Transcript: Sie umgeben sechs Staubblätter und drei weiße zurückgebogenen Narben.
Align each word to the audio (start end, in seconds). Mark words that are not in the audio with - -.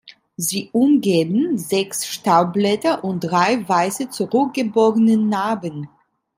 Sie 0.35 0.71
umgeben 0.73 1.59
sechs 1.59 2.07
Staubblätter 2.07 3.03
und 3.03 3.19
drei 3.19 3.69
weiße 3.69 4.09
zurückgebogenen 4.09 5.29
Narben. 5.29 5.89